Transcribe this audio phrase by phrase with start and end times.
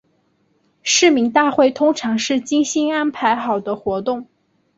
[0.81, 4.27] 市民大会通常是精心安排好的活动。